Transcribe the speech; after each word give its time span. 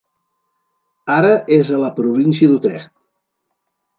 Ara 1.15 1.33
és 1.59 1.69
a 1.77 1.83
la 1.83 1.91
província 2.01 2.53
d'Utrecht. 2.53 2.93